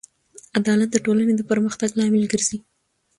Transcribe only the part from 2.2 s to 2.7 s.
ګرځي.